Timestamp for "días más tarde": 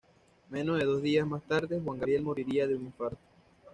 1.03-1.79